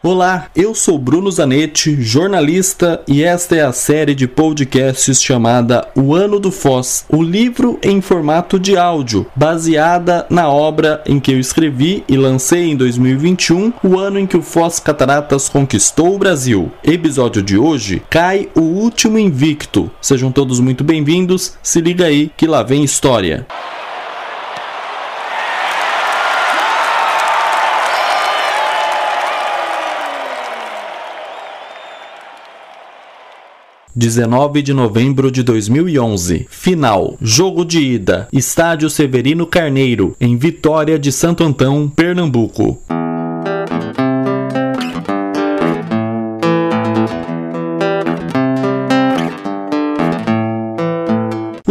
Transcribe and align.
Olá, 0.00 0.46
eu 0.54 0.76
sou 0.76 0.96
Bruno 0.96 1.28
Zanetti, 1.28 2.00
jornalista, 2.00 3.02
e 3.08 3.24
esta 3.24 3.56
é 3.56 3.62
a 3.62 3.72
série 3.72 4.14
de 4.14 4.28
podcasts 4.28 5.20
chamada 5.20 5.88
O 5.96 6.14
Ano 6.14 6.38
do 6.38 6.52
Foz, 6.52 7.04
o 7.08 7.20
livro 7.20 7.80
em 7.82 8.00
formato 8.00 8.60
de 8.60 8.76
áudio, 8.76 9.26
baseada 9.34 10.24
na 10.30 10.48
obra 10.48 11.02
em 11.04 11.18
que 11.18 11.32
eu 11.32 11.40
escrevi 11.40 12.04
e 12.08 12.16
lancei 12.16 12.70
em 12.70 12.76
2021, 12.76 13.72
o 13.82 13.98
ano 13.98 14.20
em 14.20 14.26
que 14.26 14.36
o 14.36 14.42
Foz 14.42 14.78
Cataratas 14.78 15.48
conquistou 15.48 16.14
o 16.14 16.18
Brasil. 16.18 16.70
Episódio 16.84 17.42
de 17.42 17.58
hoje, 17.58 18.00
cai 18.08 18.48
o 18.54 18.60
último 18.60 19.18
invicto. 19.18 19.90
Sejam 20.00 20.30
todos 20.30 20.60
muito 20.60 20.84
bem-vindos, 20.84 21.54
se 21.60 21.80
liga 21.80 22.04
aí 22.04 22.30
que 22.36 22.46
lá 22.46 22.62
vem 22.62 22.84
história. 22.84 23.48
19 33.98 34.62
de 34.62 34.72
novembro 34.72 35.28
de 35.28 35.42
2011. 35.42 36.46
Final. 36.48 37.18
Jogo 37.20 37.64
de 37.64 37.80
ida. 37.80 38.28
Estádio 38.32 38.88
Severino 38.88 39.44
Carneiro, 39.44 40.16
em 40.20 40.36
Vitória 40.36 40.96
de 40.96 41.10
Santo 41.10 41.42
Antão, 41.42 41.88
Pernambuco. 41.88 42.80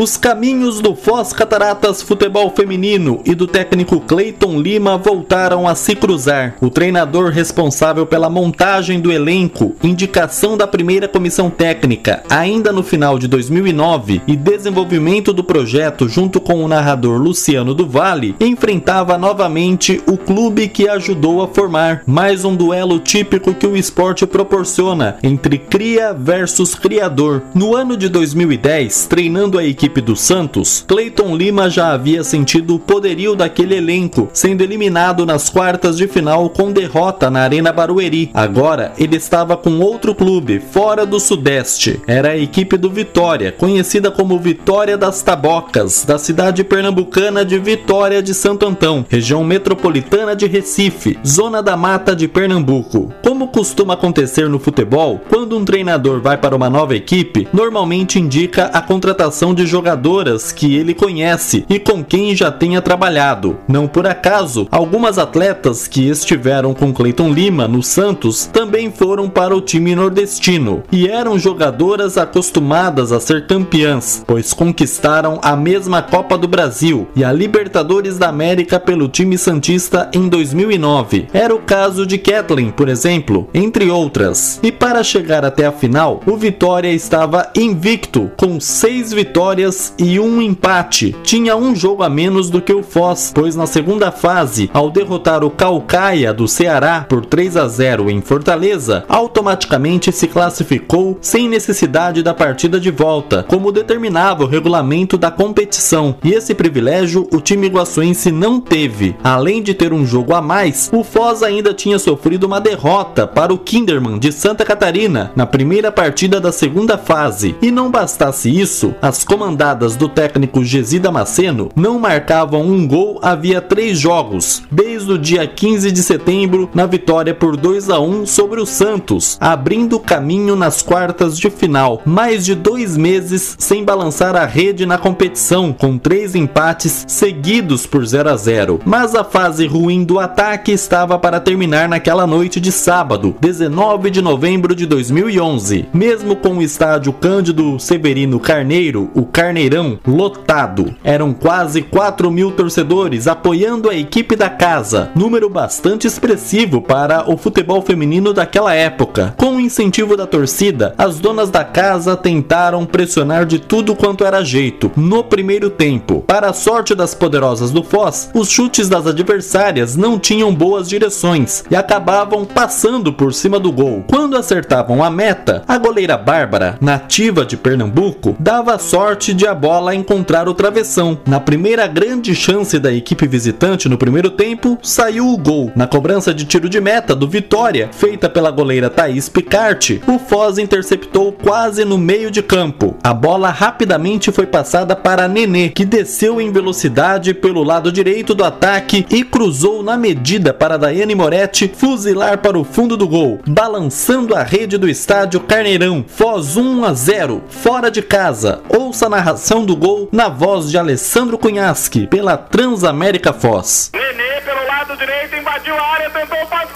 Os 0.08 0.16
caminhos 0.16 0.80
do 0.80 0.96
Foz 0.96 1.34
Cataratas 1.34 2.02
Futebol 2.02 2.50
Feminino 2.56 3.22
e 3.26 3.36
do 3.36 3.46
técnico 3.46 4.00
Cleiton 4.00 4.58
Lima 4.58 4.98
voltaram 4.98 5.68
a 5.68 5.76
se 5.76 5.98
cruzar. 5.98 6.56
O 6.62 6.70
treinador 6.70 7.30
responsável 7.30 8.06
pela 8.06 8.30
montagem 8.30 9.02
do 9.02 9.12
elenco, 9.12 9.76
indicação 9.84 10.56
da 10.56 10.66
primeira 10.66 11.10
comissão 11.10 11.50
técnica, 11.50 12.24
ainda 12.30 12.72
no 12.72 12.84
final 12.84 13.20
de 13.20 13.28
2009, 13.28 14.22
e 14.26 14.38
desenvolvimento 14.38 15.34
do 15.34 15.44
projeto 15.44 16.08
junto 16.08 16.40
com 16.40 16.64
o 16.64 16.70
narrador 16.70 17.20
Luciano 17.20 17.74
do 17.74 17.86
Vale, 17.86 18.34
enfrentava 18.40 19.18
novamente 19.18 20.02
o 20.08 20.18
clube 20.18 20.70
que 20.70 20.88
ajudou 20.88 21.42
a 21.42 21.50
formar. 21.50 22.04
Mais 22.08 22.46
um 22.46 22.56
duelo 22.56 22.98
típico 22.98 23.54
que 23.54 23.68
o 23.68 23.76
esporte 23.76 24.26
proporciona 24.26 25.18
entre 25.22 25.58
cria 25.58 26.14
versus 26.14 26.74
criador. 26.76 27.44
No 27.54 27.76
ano 27.76 27.98
de 27.98 28.08
2010, 28.08 29.08
treinando 29.08 29.58
a 29.58 29.66
equipe 29.66 29.97
equipe 29.98 30.02
do 30.02 30.16
Santos, 30.16 30.86
Clayton 30.88 31.36
Lima 31.36 31.70
já 31.70 31.94
havia 31.94 32.24
sentido 32.24 32.76
o 32.76 32.80
poderio 32.80 33.36
daquele 33.36 33.76
elenco, 33.76 34.30
sendo 34.32 34.62
eliminado 34.62 35.26
nas 35.26 35.50
quartas 35.50 35.98
de 35.98 36.08
final 36.08 36.50
com 36.50 36.72
derrota 36.72 37.30
na 37.30 37.42
Arena 37.42 37.72
Barueri. 37.72 38.30
Agora 38.34 38.94
ele 38.98 39.16
estava 39.16 39.58
com 39.58 39.80
outro 39.80 40.14
clube, 40.14 40.60
fora 40.60 41.06
do 41.06 41.20
Sudeste. 41.20 42.00
Era 42.06 42.30
a 42.30 42.38
equipe 42.38 42.78
do 42.78 42.90
Vitória, 42.90 43.52
conhecida 43.52 44.12
como 44.12 44.40
Vitória 44.40 44.98
das 44.98 45.22
Tabocas, 45.22 46.06
da 46.06 46.18
cidade 46.18 46.64
pernambucana 46.64 47.44
de 47.44 47.58
Vitória 47.58 48.22
de 48.22 48.34
Santo 48.34 48.68
Antão, 48.68 49.06
região 49.10 49.44
metropolitana 49.44 50.36
de 50.36 50.46
Recife, 50.48 51.18
zona 51.26 51.64
da 51.64 51.76
mata 51.76 52.16
de 52.16 52.28
Pernambuco. 52.28 53.12
Como 53.24 53.48
costuma 53.48 53.94
acontecer 53.96 54.50
no 54.50 54.60
futebol, 54.60 55.22
quando 55.30 55.58
um 55.58 55.66
treinador 55.66 56.22
vai 56.22 56.38
para 56.38 56.56
uma 56.56 56.70
nova 56.70 56.96
equipe, 56.96 57.48
normalmente 57.52 58.20
indica 58.20 58.66
a 58.66 58.82
contratação 58.82 59.54
de 59.54 59.66
jogadores 59.66 59.77
jogadoras 59.78 60.52
que 60.52 60.76
ele 60.76 60.96
conhece 60.96 61.64
e 61.70 61.78
com 61.78 62.04
quem 62.04 62.36
já 62.36 62.52
tenha 62.52 62.82
trabalhado. 62.82 63.58
Não 63.68 63.88
por 63.88 64.08
acaso, 64.08 64.68
algumas 64.72 65.20
atletas 65.20 65.88
que 65.88 66.10
estiveram 66.10 66.74
com 66.74 66.92
Cleiton 66.92 67.32
Lima 67.32 67.68
no 67.68 67.84
Santos 67.84 68.48
também 68.48 68.92
foram 68.92 69.30
para 69.30 69.56
o 69.56 69.62
time 69.62 69.94
nordestino 69.94 70.82
e 70.92 71.08
eram 71.08 71.38
jogadoras 71.38 72.18
acostumadas 72.18 73.12
a 73.12 73.20
ser 73.20 73.46
campeãs, 73.46 74.24
pois 74.26 74.52
conquistaram 74.52 75.40
a 75.44 75.56
mesma 75.56 76.02
Copa 76.02 76.36
do 76.36 76.48
Brasil 76.48 77.08
e 77.16 77.24
a 77.24 77.32
Libertadores 77.32 78.18
da 78.18 78.30
América 78.30 78.80
pelo 78.80 79.08
time 79.08 79.38
santista 79.38 80.10
em 80.12 80.28
2009. 80.28 81.28
Era 81.32 81.54
o 81.54 81.60
caso 81.60 82.04
de 82.04 82.18
Kathleen, 82.18 82.72
por 82.72 82.90
exemplo, 82.90 83.48
entre 83.54 83.92
outras. 83.92 84.60
E 84.64 84.72
para 84.72 85.04
chegar 85.04 85.46
até 85.46 85.68
a 85.68 85.72
final, 85.72 86.22
o 86.26 86.36
Vitória 86.36 86.92
estava 86.92 87.52
invicto 87.56 88.32
com 88.36 88.60
seis 88.60 89.14
vitórias 89.14 89.67
vitórias 89.68 89.94
e 89.98 90.20
um 90.20 90.42
empate. 90.42 91.16
Tinha 91.24 91.56
um 91.56 91.76
jogo 91.76 92.04
a 92.04 92.10
menos 92.10 92.50
do 92.50 92.62
que 92.62 92.74
o 92.74 92.84
Foz, 92.84 93.32
pois 93.34 93.56
na 93.56 93.68
segunda 93.68 94.12
fase, 94.12 94.70
ao 94.74 94.90
derrotar 94.90 95.44
o 95.44 95.52
Calcaia 95.52 96.34
do 96.34 96.48
Ceará 96.48 97.06
por 97.08 97.26
3 97.26 97.58
a 97.58 97.68
0 97.68 98.10
em 98.10 98.22
Fortaleza, 98.22 99.04
automaticamente 99.08 100.12
se 100.12 100.28
classificou 100.28 101.18
sem 101.22 101.50
necessidade 101.50 102.24
da 102.24 102.34
partida 102.34 102.80
de 102.80 102.92
volta, 102.92 103.46
como 103.48 103.72
determinava 103.72 104.44
o 104.44 104.48
regulamento 104.48 105.18
da 105.18 105.30
competição. 105.30 106.16
E 106.24 106.32
esse 106.32 106.54
privilégio 106.54 107.28
o 107.32 107.42
time 107.42 107.68
iguaçuense 107.68 108.32
não 108.32 108.60
teve. 108.60 109.16
Além 109.24 109.62
de 109.62 109.74
ter 109.74 109.94
um 109.94 110.06
jogo 110.06 110.34
a 110.34 110.42
mais, 110.42 110.90
o 110.94 111.04
Foz 111.04 111.44
ainda 111.44 111.74
tinha 111.74 112.00
sofrido 112.00 112.46
uma 112.46 112.62
derrota 112.62 113.28
para 113.28 113.54
o 113.54 113.58
Kinderman 113.58 114.20
de 114.20 114.32
Santa 114.32 114.64
Catarina 114.64 115.32
na 115.36 115.46
primeira 115.46 115.92
partida 115.92 116.40
da 116.40 116.52
segunda 116.52 116.98
fase. 116.98 117.56
E 117.62 117.72
não 117.72 117.92
bastasse 117.92 118.50
isso, 118.50 118.94
as 119.02 119.24
comandantes 119.24 119.57
comandadas 119.58 119.96
do 119.96 120.08
técnico 120.08 120.64
Gesi 120.64 121.00
Damasceno 121.00 121.72
não 121.76 121.98
marcavam 121.98 122.62
um 122.62 122.88
gol 122.88 123.20
havia 123.24 123.60
três 123.60 123.98
jogos, 123.98 124.62
desde 124.70 125.12
o 125.12 125.18
dia 125.18 125.48
15 125.48 125.92
de 125.92 126.04
setembro 126.04 126.70
na 126.76 126.86
vitória 126.86 127.34
por 127.34 127.58
2 127.58 127.90
a 127.90 128.00
1 128.00 128.28
sobre 128.28 128.62
o 128.62 128.68
Santos, 128.68 129.36
abrindo 129.42 130.00
caminho 130.00 130.56
nas 130.56 130.84
quartas 130.84 131.40
de 131.40 131.50
final. 131.50 132.04
Mais 132.06 132.46
de 132.46 132.54
dois 132.54 132.96
meses 132.96 133.56
sem 133.58 133.84
balançar 133.84 134.36
a 134.36 134.46
rede 134.46 134.86
na 134.86 134.98
competição, 135.00 135.74
com 135.74 135.98
três 135.98 136.36
empates 136.36 137.06
seguidos 137.08 137.88
por 137.88 138.06
0 138.06 138.30
a 138.30 138.38
0. 138.38 138.80
Mas 138.86 139.16
a 139.16 139.24
fase 139.24 139.66
ruim 139.66 140.04
do 140.04 140.20
ataque 140.20 140.72
estava 140.72 141.18
para 141.18 141.40
terminar 141.40 141.90
naquela 141.90 142.28
noite 142.28 142.60
de 142.60 142.72
sábado, 142.72 143.36
19 143.42 144.12
de 144.12 144.22
novembro 144.22 144.76
de 144.76 144.86
2011. 144.86 145.88
Mesmo 145.92 146.36
com 146.36 146.58
o 146.58 146.62
estádio 146.62 147.12
Cândido 147.12 147.80
Severino 147.80 148.40
Carneiro, 148.40 149.10
o 149.16 149.26
Car 149.26 149.47
Carneirão 149.48 149.98
lotado. 150.06 150.94
Eram 151.02 151.34
quase 151.34 151.82
4 151.82 152.30
mil 152.30 152.52
torcedores 152.52 153.28
apoiando 153.28 153.90
a 153.90 153.96
equipe 153.96 154.36
da 154.36 154.50
casa, 154.50 155.10
número 155.16 155.50
bastante 155.50 156.06
expressivo 156.06 156.82
para 156.82 157.32
o 157.32 157.38
futebol 157.38 157.82
feminino 157.82 158.34
daquela 158.34 158.74
época. 158.74 159.34
Com 159.38 159.56
o 159.56 159.60
incentivo 159.62 160.18
da 160.18 160.28
torcida, 160.28 160.94
as 160.98 161.20
donas 161.20 161.50
da 161.50 161.64
casa 161.64 162.18
tentaram 162.18 162.86
pressionar 162.86 163.46
de 163.46 163.58
tudo 163.58 163.96
quanto 163.96 164.26
era 164.26 164.44
jeito 164.44 164.92
no 164.98 165.24
primeiro 165.24 165.70
tempo. 165.70 166.26
Para 166.28 166.50
a 166.50 166.54
sorte 166.54 166.94
das 166.94 167.16
poderosas 167.16 167.72
do 167.72 167.84
Foz, 167.84 168.30
os 168.34 168.50
chutes 168.50 168.90
das 168.90 169.08
adversárias 169.08 169.96
não 169.96 170.20
tinham 170.20 170.54
boas 170.54 170.90
direções 170.90 171.64
e 171.72 171.76
acabavam 171.76 172.44
passando 172.44 173.14
por 173.14 173.34
cima 173.34 173.58
do 173.62 173.72
gol. 173.72 174.04
Quando 174.10 174.36
acertavam 174.36 175.02
a 175.02 175.10
meta, 175.10 175.64
a 175.66 175.78
goleira 175.78 176.18
Bárbara, 176.18 176.78
nativa 176.82 177.46
de 177.46 177.56
Pernambuco, 177.56 178.36
dava 178.38 178.78
sorte 178.78 179.37
de 179.38 179.48
a 179.48 179.54
bola 179.54 179.94
encontrar 179.94 180.50
o 180.50 180.54
travessão. 180.54 181.18
Na 181.26 181.40
primeira 181.40 181.86
grande 181.86 182.34
chance 182.34 182.80
da 182.80 182.92
equipe 182.92 183.28
visitante 183.28 183.88
no 183.88 183.98
primeiro 183.98 184.32
tempo, 184.32 184.80
saiu 184.82 185.28
o 185.28 185.38
gol. 185.38 185.72
Na 185.76 185.86
cobrança 185.86 186.34
de 186.34 186.44
tiro 186.44 186.68
de 186.68 186.82
meta 186.82 187.16
do 187.16 187.28
Vitória, 187.28 187.90
feita 187.94 188.28
pela 188.28 188.50
goleira 188.50 188.90
Thaís 188.90 189.30
Picarte, 189.30 190.02
o 190.08 190.18
Foz 190.18 190.58
interceptou 190.58 191.32
quase 191.32 191.86
no 191.86 192.00
meio 192.00 192.32
de 192.32 192.42
campo. 192.42 192.96
A 193.04 193.14
bola 193.14 193.52
rapidamente 193.52 194.32
foi 194.32 194.48
passada 194.48 194.96
para 194.96 195.28
Nenê, 195.28 195.70
que 195.70 195.86
desceu 195.86 196.42
em 196.42 196.52
velocidade 196.52 197.32
pelo 197.32 197.64
lado 197.64 197.92
direito 197.92 198.34
do 198.34 198.44
ataque 198.44 199.06
e 199.08 199.24
cruzou 199.24 199.84
na 199.84 199.96
medida 199.96 200.52
para 200.52 200.78
Daiane 200.78 201.14
Moretti 201.14 201.72
fuzilar 201.76 202.40
para 202.40 202.58
o 202.58 202.64
fundo 202.64 202.98
do 202.98 203.08
gol, 203.08 203.40
balançando 203.48 204.34
a 204.34 204.42
rede 204.42 204.80
do 204.80 204.90
estádio 204.90 205.42
Carneirão. 205.42 206.04
Foz 206.08 206.58
1 206.58 206.84
a 206.84 206.94
0, 206.94 207.44
fora 207.48 207.92
de 207.92 208.02
casa. 208.02 208.62
Ouça 208.68 209.08
na 209.08 209.27
narração 209.28 209.66
do 209.66 209.76
gol 209.76 210.08
na 210.10 210.30
voz 210.30 210.72
de 210.72 210.78
Alessandro 210.78 211.38
Cunhasque, 211.38 212.08
pela 212.08 212.38
Transamérica 212.38 213.34
Foz. 213.34 213.92
Nenê 213.94 214.40
pelo 214.40 214.66
lado 214.66 214.96
direito, 214.96 215.36
invadiu 215.36 215.76
a 215.76 215.82
área, 215.82 216.10
tentou 216.12 216.42
o 216.42 216.48
passe 216.48 216.72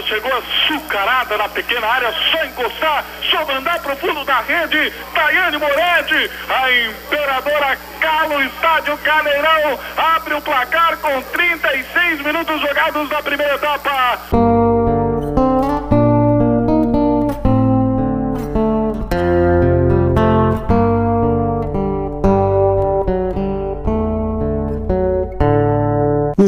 Chegou 0.00 0.32
açucarada 0.32 1.36
na 1.36 1.48
pequena 1.48 1.86
área, 1.86 2.12
só 2.30 2.44
encostar, 2.44 3.04
só 3.30 3.44
mandar 3.44 3.80
pro 3.80 3.96
fundo 3.96 4.24
da 4.24 4.40
rede. 4.40 4.92
Daiane 5.14 5.58
Moretti, 5.58 6.30
a 6.48 6.72
imperadora 6.72 7.78
Calo, 8.00 8.42
estádio 8.42 8.96
Caneirão, 8.98 9.78
abre 9.96 10.34
o 10.34 10.40
placar 10.40 10.96
com 10.98 11.22
36 11.22 12.22
minutos 12.22 12.60
jogados 12.60 13.08
na 13.10 13.22
primeira 13.22 13.54
etapa. 13.54 14.18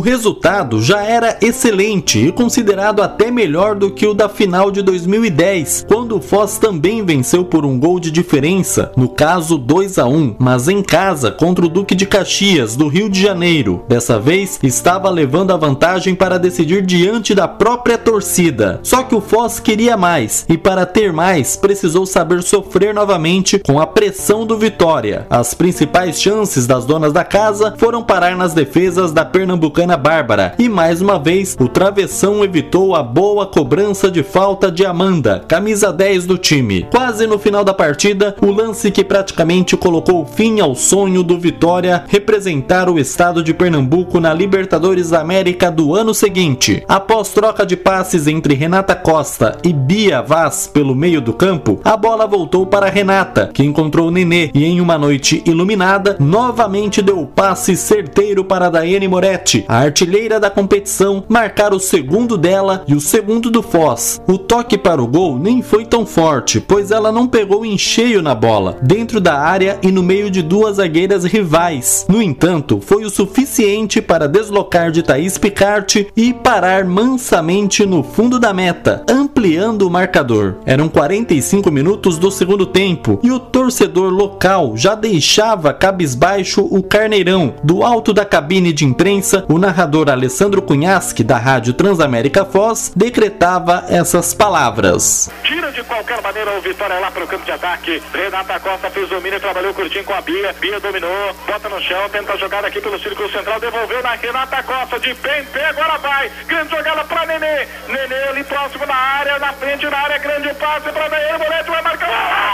Resultado 0.04 0.82
já 0.82 1.02
era 1.02 1.38
excelente 1.40 2.18
e 2.18 2.30
considerado 2.30 3.00
até 3.00 3.30
melhor 3.30 3.74
do 3.74 3.90
que 3.90 4.06
o 4.06 4.12
da 4.12 4.28
final 4.28 4.70
de 4.70 4.82
2010, 4.82 5.86
quando 5.88 6.16
o 6.16 6.20
Foz 6.20 6.58
também 6.58 7.04
venceu 7.04 7.44
por 7.44 7.64
um 7.64 7.78
gol 7.80 7.98
de 7.98 8.10
diferença, 8.10 8.92
no 8.96 9.08
caso 9.08 9.56
2 9.56 9.98
a 9.98 10.06
1, 10.06 10.36
mas 10.38 10.68
em 10.68 10.82
casa 10.82 11.32
contra 11.32 11.64
o 11.64 11.68
Duque 11.68 11.94
de 11.94 12.04
Caxias, 12.04 12.76
do 12.76 12.86
Rio 12.86 13.08
de 13.08 13.20
Janeiro. 13.20 13.82
Dessa 13.88 14.20
vez, 14.20 14.60
estava 14.62 15.08
levando 15.08 15.52
a 15.52 15.56
vantagem 15.56 16.14
para 16.14 16.38
decidir 16.38 16.84
diante 16.84 17.34
da 17.34 17.48
própria 17.48 17.96
torcida. 17.96 18.80
Só 18.82 19.02
que 19.02 19.14
o 19.14 19.20
Foz 19.22 19.58
queria 19.58 19.96
mais 19.96 20.44
e 20.48 20.58
para 20.58 20.84
ter 20.84 21.12
mais 21.12 21.56
precisou 21.56 22.04
saber 22.04 22.42
sofrer 22.42 22.92
novamente 22.92 23.58
com 23.58 23.80
a 23.80 23.86
pressão 23.86 24.44
do 24.44 24.58
Vitória. 24.58 25.26
As 25.30 25.54
principais 25.54 26.20
chances 26.20 26.66
das 26.66 26.84
donas 26.84 27.12
da 27.12 27.24
casa 27.24 27.74
foram 27.78 28.02
parar 28.02 28.36
nas 28.36 28.52
defesas 28.52 29.10
da 29.10 29.24
pernambucana 29.24 29.93
Bárbara. 29.96 30.54
E 30.58 30.68
mais 30.68 31.00
uma 31.00 31.18
vez, 31.18 31.56
o 31.58 31.68
travessão 31.68 32.44
evitou 32.44 32.94
a 32.94 33.02
boa 33.02 33.46
cobrança 33.46 34.10
de 34.10 34.22
falta 34.22 34.70
de 34.70 34.84
Amanda, 34.84 35.44
camisa 35.46 35.92
10 35.92 36.26
do 36.26 36.38
time. 36.38 36.86
Quase 36.90 37.26
no 37.26 37.38
final 37.38 37.64
da 37.64 37.74
partida, 37.74 38.36
o 38.40 38.50
lance 38.50 38.90
que 38.90 39.04
praticamente 39.04 39.76
colocou 39.76 40.24
fim 40.24 40.60
ao 40.60 40.74
sonho 40.74 41.22
do 41.22 41.38
Vitória 41.38 42.04
representar 42.08 42.88
o 42.88 42.98
estado 42.98 43.42
de 43.42 43.54
Pernambuco 43.54 44.20
na 44.20 44.32
Libertadores 44.32 45.10
da 45.10 45.20
América 45.20 45.70
do 45.70 45.94
ano 45.94 46.14
seguinte. 46.14 46.82
Após 46.88 47.30
troca 47.30 47.64
de 47.64 47.76
passes 47.76 48.26
entre 48.26 48.54
Renata 48.54 48.94
Costa 48.94 49.58
e 49.62 49.72
Bia 49.72 50.22
Vaz 50.22 50.66
pelo 50.66 50.94
meio 50.94 51.20
do 51.20 51.32
campo, 51.32 51.80
a 51.84 51.96
bola 51.96 52.26
voltou 52.26 52.66
para 52.66 52.88
Renata, 52.88 53.50
que 53.52 53.62
encontrou 53.62 54.10
Nenê 54.10 54.50
e 54.54 54.64
em 54.64 54.80
uma 54.80 54.98
noite 54.98 55.42
iluminada, 55.46 56.16
novamente 56.18 57.02
deu 57.02 57.20
o 57.20 57.26
passe 57.26 57.76
certeiro 57.76 58.44
para 58.44 58.70
Daiane 58.70 59.08
Moretti, 59.08 59.64
a 59.68 59.83
artilheira 59.84 60.40
da 60.40 60.50
competição, 60.50 61.24
marcar 61.28 61.72
o 61.72 61.80
segundo 61.80 62.36
dela 62.36 62.84
e 62.86 62.94
o 62.94 63.00
segundo 63.00 63.50
do 63.50 63.62
Foz. 63.62 64.20
O 64.26 64.38
toque 64.38 64.76
para 64.78 65.02
o 65.02 65.06
gol 65.06 65.38
nem 65.38 65.62
foi 65.62 65.84
tão 65.84 66.06
forte, 66.06 66.60
pois 66.60 66.90
ela 66.90 67.12
não 67.12 67.26
pegou 67.26 67.64
em 67.64 67.76
cheio 67.76 68.22
na 68.22 68.34
bola, 68.34 68.78
dentro 68.82 69.20
da 69.20 69.38
área 69.38 69.78
e 69.82 69.90
no 69.90 70.02
meio 70.02 70.30
de 70.30 70.42
duas 70.42 70.76
zagueiras 70.76 71.24
rivais. 71.24 72.06
No 72.08 72.22
entanto, 72.22 72.80
foi 72.80 73.04
o 73.04 73.10
suficiente 73.10 74.00
para 74.00 74.28
deslocar 74.28 74.90
de 74.90 75.02
Thaís 75.02 75.38
Picarte 75.38 76.08
e 76.16 76.32
parar 76.32 76.84
mansamente 76.84 77.84
no 77.84 78.02
fundo 78.02 78.38
da 78.38 78.52
meta, 78.52 79.04
o 79.44 79.90
marcador. 79.90 80.56
Eram 80.64 80.88
45 80.88 81.70
minutos 81.70 82.16
do 82.16 82.30
segundo 82.30 82.64
tempo 82.64 83.20
e 83.22 83.30
o 83.30 83.38
torcedor 83.38 84.10
local 84.10 84.72
já 84.74 84.94
deixava 84.94 85.74
cabisbaixo 85.74 86.66
o 86.70 86.82
Carneirão. 86.82 87.54
Do 87.62 87.84
alto 87.84 88.14
da 88.14 88.24
cabine 88.24 88.72
de 88.72 88.86
imprensa, 88.86 89.44
o 89.48 89.58
narrador 89.58 90.08
Alessandro 90.08 90.62
Cunhasque, 90.62 91.22
da 91.22 91.36
Rádio 91.36 91.74
Transamérica 91.74 92.44
Foz, 92.46 92.90
decretava 92.96 93.84
essas 93.88 94.32
palavras. 94.32 95.30
Tira 95.42 95.70
de 95.72 95.82
qualquer 95.82 96.22
maneira 96.22 96.56
o 96.56 96.62
Vitória 96.62 96.98
lá 96.98 97.10
para 97.10 97.24
o 97.24 97.26
campo 97.26 97.44
de 97.44 97.52
ataque. 97.52 98.02
Renata 98.14 98.58
Costa 98.60 98.90
fez 98.90 99.10
domínio, 99.10 99.40
trabalhou 99.40 99.74
curtinho 99.74 100.04
com 100.04 100.14
a 100.14 100.22
Bia. 100.22 100.54
Bia 100.58 100.80
dominou, 100.80 101.34
bota 101.46 101.68
no 101.68 101.80
chão, 101.82 102.08
tenta 102.10 102.38
jogar 102.38 102.64
aqui 102.64 102.80
pelo 102.80 102.98
círculo 102.98 103.30
central, 103.30 103.60
devolveu 103.60 104.02
na 104.02 104.14
Renata 104.14 104.62
Costa, 104.62 104.98
de 104.98 105.14
pé 105.16 105.42
em 105.42 105.44
pé, 105.44 105.66
agora 105.66 105.98
vai. 105.98 106.30
Grande 106.46 106.70
jogada 106.70 107.04
para 107.04 107.26
Nenê. 107.26 107.66
Nenê 107.88 108.28
ali 108.30 108.44
próximo 108.44 108.86
na 108.86 108.94
área, 108.94 109.33
na 109.38 109.52
frente 109.54 109.86
na 109.86 109.98
área, 109.98 110.18
grande 110.18 110.54
passe 110.54 110.90
para 110.90 111.08
Daíra 111.08 111.38
Moleque, 111.38 111.70
vai 111.70 111.82
marcar. 111.82 112.08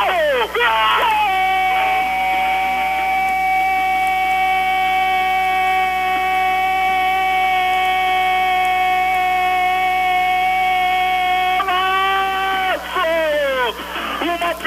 Gol! 0.06 0.48
Gol! 0.48 1.30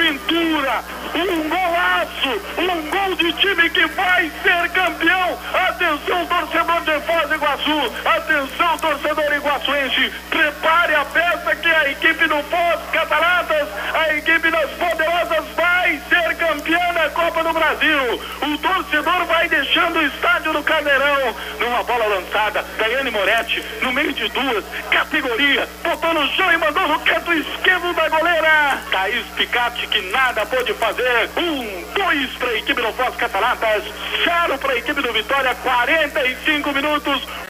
pintura, 0.04 0.84
um 1.14 1.48
golaço, 1.48 2.40
um 2.58 2.90
gol 2.90 3.16
de 3.16 3.32
time 3.34 3.70
que 3.70 3.86
vai 3.86 4.30
ser 4.42 4.68
campeão. 4.70 5.38
Atenção, 5.54 6.26
torcedor 6.26 6.73
Foz 7.24 7.28
do 7.28 7.34
Iguaçu, 7.34 7.92
atenção, 8.04 8.78
torcedor 8.78 9.32
iguaçuense, 9.32 10.12
prepare 10.28 10.94
a 10.94 11.04
peça 11.06 11.56
que 11.56 11.68
a 11.68 11.90
equipe 11.90 12.26
do 12.26 12.42
Foz 12.44 12.80
Cataratas, 12.92 13.68
a 13.94 14.14
equipe 14.14 14.50
das 14.50 14.70
Poderosas 14.72 15.44
vai 15.56 16.00
ser 16.08 16.36
campeã 16.36 16.83
da 17.04 17.10
Copa 17.10 17.44
do 17.44 17.52
Brasil. 17.52 18.20
O 18.40 18.58
torcedor 18.58 19.26
vai 19.26 19.46
deixando 19.46 19.98
o 19.98 20.06
estádio 20.06 20.54
do 20.54 20.62
Caldeirão 20.62 21.34
numa 21.60 21.82
bola 21.82 22.06
lançada. 22.06 22.64
Daiane 22.78 23.10
Moretti, 23.10 23.62
no 23.82 23.92
meio 23.92 24.12
de 24.14 24.26
duas, 24.30 24.64
categoria, 24.90 25.68
botou 25.82 26.14
no 26.14 26.26
chão 26.28 26.50
e 26.50 26.56
mandou 26.56 26.88
no 26.88 26.98
canto 27.00 27.32
esquerdo 27.34 27.92
da 27.92 28.08
goleira. 28.08 28.80
Thaís 28.90 29.26
Picati, 29.36 29.86
que 29.88 30.00
nada 30.10 30.46
pôde 30.46 30.72
fazer. 30.74 31.28
Um, 31.36 31.84
dois 31.92 32.30
para 32.38 32.48
a 32.48 32.56
equipe 32.56 32.80
do 32.80 32.92
Foz 32.94 33.14
Cataratas, 33.16 33.84
zero 34.24 34.58
para 34.58 34.72
a 34.72 34.76
equipe 34.76 35.02
do 35.02 35.12
Vitória, 35.12 35.54
45 35.56 36.72
minutos. 36.72 37.43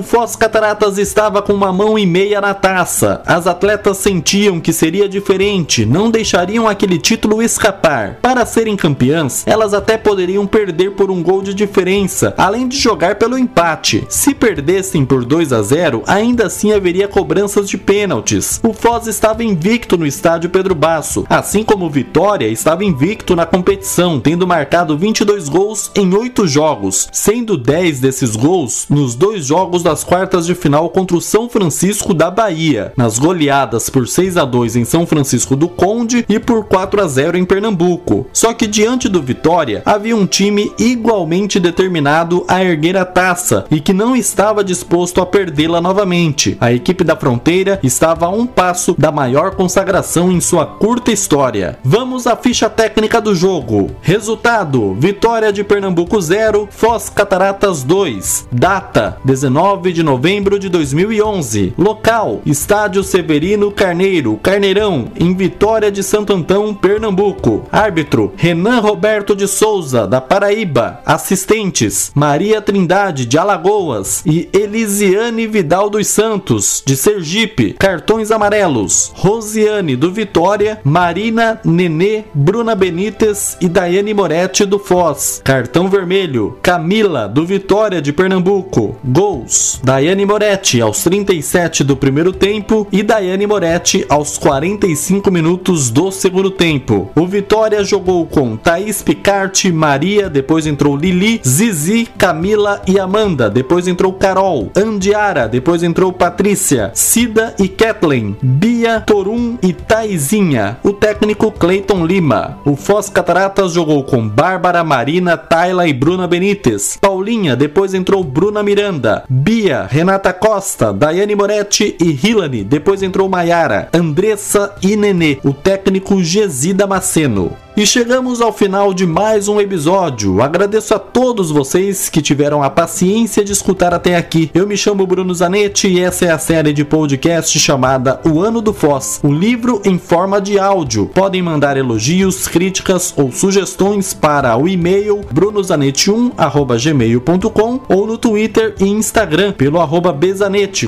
O 0.00 0.02
Foz 0.02 0.34
Cataratas 0.34 0.96
estava 0.96 1.42
com 1.42 1.52
uma 1.52 1.70
mão 1.70 1.98
e 1.98 2.06
meia 2.06 2.40
na 2.40 2.54
taça. 2.54 3.20
As 3.26 3.46
atletas 3.46 3.98
sentiam 3.98 4.58
que 4.58 4.72
seria 4.72 5.06
diferente, 5.06 5.84
não 5.84 6.10
deixariam 6.10 6.66
aquele 6.66 6.96
título 6.96 7.42
escapar. 7.42 8.16
Para 8.22 8.46
serem 8.46 8.78
campeãs, 8.78 9.46
elas 9.46 9.74
até 9.74 9.98
poderiam 9.98 10.46
perder 10.46 10.92
por 10.92 11.10
um 11.10 11.22
gol 11.22 11.42
de 11.42 11.52
diferença, 11.52 12.32
além 12.38 12.66
de 12.66 12.78
jogar 12.78 13.16
pelo 13.16 13.36
empate. 13.36 14.02
Se 14.08 14.32
perdessem 14.32 15.04
por 15.04 15.22
2 15.22 15.52
a 15.52 15.60
0, 15.60 16.02
ainda 16.06 16.46
assim 16.46 16.72
haveria 16.72 17.06
cobranças 17.06 17.68
de 17.68 17.76
pênaltis. 17.76 18.58
O 18.62 18.72
Foz 18.72 19.06
estava 19.06 19.44
invicto 19.44 19.98
no 19.98 20.06
estádio 20.06 20.48
Pedro 20.48 20.74
Basso, 20.74 21.26
assim 21.28 21.62
como 21.62 21.84
o 21.84 21.90
Vitória 21.90 22.48
estava 22.48 22.86
invicto 22.86 23.36
na 23.36 23.44
competição, 23.44 24.18
tendo 24.18 24.46
marcado 24.46 24.96
22 24.96 25.50
gols 25.50 25.90
em 25.94 26.14
8 26.14 26.48
jogos, 26.48 27.06
sendo 27.12 27.54
10 27.54 28.00
desses 28.00 28.34
gols 28.34 28.86
nos 28.88 29.14
dois 29.14 29.44
jogos 29.44 29.60
jogos 29.60 29.82
das 29.90 30.04
quartas 30.04 30.46
de 30.46 30.54
final 30.54 30.88
contra 30.88 31.16
o 31.16 31.20
São 31.20 31.48
Francisco 31.48 32.14
da 32.14 32.30
Bahia, 32.30 32.92
nas 32.96 33.18
goleadas 33.18 33.90
por 33.90 34.06
6 34.06 34.36
a 34.36 34.44
2 34.44 34.76
em 34.76 34.84
São 34.84 35.04
Francisco 35.04 35.56
do 35.56 35.68
Conde 35.68 36.24
e 36.28 36.38
por 36.38 36.64
4 36.64 37.02
a 37.02 37.08
0 37.08 37.36
em 37.36 37.44
Pernambuco. 37.44 38.28
Só 38.32 38.54
que 38.54 38.68
diante 38.68 39.08
do 39.08 39.20
Vitória, 39.20 39.82
havia 39.84 40.14
um 40.14 40.26
time 40.26 40.72
igualmente 40.78 41.58
determinado 41.58 42.44
a 42.46 42.62
erguer 42.62 42.96
a 42.96 43.04
taça 43.04 43.64
e 43.68 43.80
que 43.80 43.92
não 43.92 44.14
estava 44.14 44.62
disposto 44.62 45.20
a 45.20 45.26
perdê-la 45.26 45.80
novamente. 45.80 46.56
A 46.60 46.72
equipe 46.72 47.02
da 47.02 47.16
Fronteira 47.16 47.80
estava 47.82 48.26
a 48.26 48.30
um 48.30 48.46
passo 48.46 48.94
da 48.96 49.10
maior 49.10 49.56
consagração 49.56 50.30
em 50.30 50.40
sua 50.40 50.66
curta 50.66 51.10
história. 51.10 51.80
Vamos 51.82 52.28
à 52.28 52.36
ficha 52.36 52.70
técnica 52.70 53.20
do 53.20 53.34
jogo. 53.34 53.90
Resultado: 54.02 54.94
Vitória 54.94 55.52
de 55.52 55.64
Pernambuco 55.64 56.20
0, 56.20 56.68
Foz 56.70 57.08
Cataratas 57.08 57.82
2. 57.82 58.46
Data: 58.52 59.18
19 59.24 59.79
9 59.80 59.92
de 59.92 60.02
novembro 60.02 60.58
de 60.58 60.68
2011. 60.68 61.72
Local: 61.78 62.42
Estádio 62.44 63.02
Severino 63.02 63.70
Carneiro, 63.70 64.38
Carneirão, 64.42 65.10
em 65.18 65.34
Vitória 65.34 65.90
de 65.90 66.02
Santo 66.02 66.34
Antão, 66.34 66.74
Pernambuco. 66.74 67.64
Árbitro: 67.72 68.34
Renan 68.36 68.80
Roberto 68.80 69.34
de 69.34 69.48
Souza, 69.48 70.06
da 70.06 70.20
Paraíba. 70.20 71.00
Assistentes: 71.06 72.12
Maria 72.14 72.60
Trindade, 72.60 73.24
de 73.24 73.38
Alagoas 73.38 74.22
e 74.26 74.50
Elisiane 74.52 75.46
Vidal 75.46 75.88
dos 75.88 76.06
Santos, 76.08 76.82
de 76.84 76.94
Sergipe. 76.94 77.72
Cartões 77.72 78.30
amarelos: 78.30 79.12
Rosiane, 79.14 79.96
do 79.96 80.12
Vitória, 80.12 80.78
Marina 80.84 81.58
Nenê, 81.64 82.24
Bruna 82.34 82.74
Benites 82.74 83.56
e 83.62 83.68
Daiane 83.68 84.12
Moretti, 84.12 84.66
do 84.66 84.78
Foz. 84.78 85.40
Cartão 85.42 85.88
vermelho: 85.88 86.58
Camila, 86.60 87.26
do 87.26 87.46
Vitória 87.46 88.02
de 88.02 88.12
Pernambuco. 88.12 88.96
Gols: 89.02 89.69
Daiane 89.78 90.24
Moretti 90.24 90.80
aos 90.80 91.04
37 91.04 91.84
do 91.84 91.96
primeiro 91.96 92.32
tempo 92.32 92.86
e 92.90 93.02
Daiane 93.02 93.46
Moretti 93.46 94.04
aos 94.08 94.38
45 94.38 95.30
minutos 95.30 95.90
do 95.90 96.10
segundo 96.10 96.50
tempo. 96.50 97.10
O 97.14 97.26
Vitória 97.26 97.84
jogou 97.84 98.26
com 98.26 98.56
Thaís 98.56 99.02
Picarte, 99.02 99.70
Maria, 99.70 100.30
depois 100.30 100.66
entrou 100.66 100.96
Lili, 100.96 101.40
Zizi, 101.46 102.08
Camila 102.16 102.80
e 102.86 102.98
Amanda, 102.98 103.50
depois 103.50 103.86
entrou 103.86 104.12
Carol, 104.12 104.70
Andiara, 104.76 105.48
depois 105.48 105.82
entrou 105.82 106.12
Patrícia, 106.12 106.90
Cida 106.94 107.54
e 107.58 107.68
Kathleen, 107.68 108.36
Bia, 108.42 109.00
Torum 109.00 109.58
e 109.62 109.72
Taizinha. 109.72 110.78
O 110.82 110.92
técnico 110.92 111.50
Clayton 111.50 112.06
Lima. 112.06 112.58
O 112.64 112.76
Foz 112.76 113.08
Cataratas 113.08 113.72
jogou 113.72 114.04
com 114.04 114.28
Bárbara, 114.28 114.82
Marina, 114.82 115.36
Tayla 115.36 115.86
e 115.86 115.92
Bruna 115.92 116.26
Benites. 116.26 116.98
Paulinha, 117.00 117.54
depois 117.56 117.94
entrou 117.94 118.24
Bruna 118.24 118.62
Miranda, 118.62 119.24
Bia, 119.28 119.49
Renata 119.88 120.32
Costa, 120.32 120.92
Daiane 120.92 121.34
Moretti 121.34 121.96
e 122.00 122.18
Hilane, 122.24 122.62
depois 122.62 123.02
entrou 123.02 123.28
Maiara, 123.28 123.88
Andressa 123.92 124.74
e 124.80 124.96
Nenê. 124.96 125.38
O 125.42 125.52
técnico 125.52 126.22
Gesida 126.22 126.80
Damasceno. 126.80 127.56
E 127.80 127.86
chegamos 127.86 128.42
ao 128.42 128.52
final 128.52 128.92
de 128.92 129.06
mais 129.06 129.48
um 129.48 129.58
episódio. 129.58 130.42
Agradeço 130.42 130.94
a 130.94 130.98
todos 130.98 131.50
vocês 131.50 132.10
que 132.10 132.20
tiveram 132.20 132.62
a 132.62 132.68
paciência 132.68 133.42
de 133.42 133.52
escutar 133.52 133.94
até 133.94 134.16
aqui. 134.16 134.50
Eu 134.52 134.66
me 134.66 134.76
chamo 134.76 135.06
Bruno 135.06 135.32
Zanetti 135.32 135.88
e 135.88 135.98
essa 135.98 136.26
é 136.26 136.30
a 136.30 136.38
série 136.38 136.74
de 136.74 136.84
podcast 136.84 137.58
chamada 137.58 138.20
O 138.22 138.42
Ano 138.42 138.60
do 138.60 138.74
Foz, 138.74 139.18
o 139.22 139.32
livro 139.32 139.80
em 139.82 139.98
forma 139.98 140.42
de 140.42 140.58
áudio. 140.58 141.06
Podem 141.06 141.40
mandar 141.40 141.78
elogios, 141.78 142.46
críticas 142.46 143.14
ou 143.16 143.32
sugestões 143.32 144.12
para 144.12 144.54
o 144.58 144.68
e-mail 144.68 145.22
brunozanetti1@gmail.com 145.32 147.80
ou 147.88 148.06
no 148.06 148.18
Twitter 148.18 148.74
e 148.78 148.84
Instagram 148.84 149.52
pelo 149.52 149.80
arroba 149.80 150.14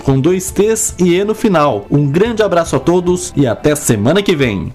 com 0.04 0.20
dois 0.20 0.50
T's 0.50 0.94
e 0.98 1.14
E 1.14 1.24
no 1.24 1.34
final. 1.34 1.86
Um 1.90 2.06
grande 2.06 2.42
abraço 2.42 2.76
a 2.76 2.78
todos 2.78 3.32
e 3.34 3.46
até 3.46 3.74
semana 3.74 4.22
que 4.22 4.36
vem. 4.36 4.70